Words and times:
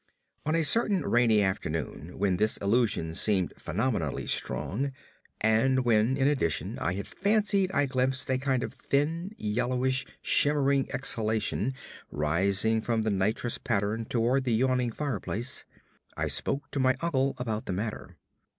On 0.47 0.55
a 0.55 0.63
certain 0.63 1.03
rainy 1.05 1.43
afternoon 1.43 2.17
when 2.17 2.37
this 2.37 2.57
illusion 2.57 3.13
seemed 3.13 3.53
phenomenally 3.55 4.25
strong, 4.25 4.91
and 5.39 5.85
when, 5.85 6.17
in 6.17 6.27
addition, 6.27 6.79
I 6.79 6.95
had 6.95 7.07
fancied 7.07 7.71
I 7.71 7.85
glimpsed 7.85 8.27
a 8.31 8.39
kind 8.39 8.63
of 8.63 8.73
thin, 8.73 9.35
yellowish, 9.37 10.07
shimmering 10.23 10.89
exhalation 10.91 11.75
rising 12.09 12.81
from 12.81 13.03
the 13.03 13.11
nitrous 13.11 13.59
pattern 13.59 14.05
toward 14.05 14.43
the 14.45 14.55
yawning 14.55 14.91
fireplace, 14.91 15.65
I 16.17 16.25
spoke 16.25 16.71
to 16.71 16.79
my 16.79 16.97
uncle 17.01 17.35
about 17.37 17.67
the 17.67 17.73
matter. 17.73 18.17